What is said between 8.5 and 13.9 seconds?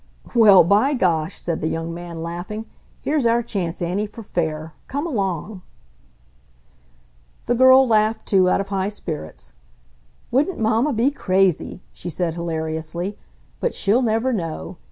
of high spirits. "Wouldn't Momma be crazy!" she said hilariously. "But